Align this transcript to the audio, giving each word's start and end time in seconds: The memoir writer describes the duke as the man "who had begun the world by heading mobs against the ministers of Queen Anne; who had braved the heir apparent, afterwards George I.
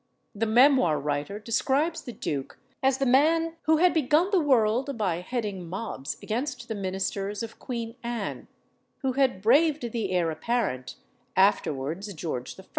The 0.33 0.47
memoir 0.47 0.99
writer 0.99 1.37
describes 1.37 2.01
the 2.01 2.11
duke 2.11 2.57
as 2.81 2.97
the 2.97 3.05
man 3.05 3.57
"who 3.65 3.77
had 3.77 3.93
begun 3.93 4.31
the 4.31 4.39
world 4.39 4.97
by 4.97 5.17
heading 5.21 5.69
mobs 5.69 6.17
against 6.23 6.67
the 6.67 6.73
ministers 6.73 7.43
of 7.43 7.59
Queen 7.59 7.93
Anne; 8.01 8.47
who 9.03 9.11
had 9.11 9.43
braved 9.43 9.91
the 9.91 10.11
heir 10.11 10.31
apparent, 10.31 10.95
afterwards 11.37 12.11
George 12.15 12.59
I. 12.59 12.63